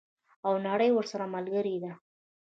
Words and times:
او 0.45 0.53
نړۍ 0.67 0.89
ورسره 0.93 1.25
ملګرې 1.35 1.75
ده. 1.83 1.91